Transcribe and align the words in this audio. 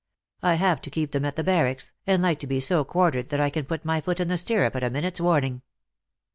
I 0.41 0.55
have 0.55 0.81
to 0.81 0.89
keep 0.89 1.11
them 1.11 1.25
at 1.25 1.35
the 1.35 1.43
barracks, 1.43 1.93
and 2.07 2.23
like 2.23 2.39
to 2.39 2.47
be 2.47 2.59
so 2.59 2.83
quartered 2.83 3.29
that 3.29 3.39
I 3.39 3.51
can 3.51 3.65
put 3.65 3.85
my 3.85 4.01
foot 4.01 4.19
in 4.19 4.29
the 4.29 4.37
stirrup 4.37 4.75
at 4.75 4.83
a 4.83 4.89
minute 4.89 5.17
s 5.17 5.21
warning." 5.21 5.61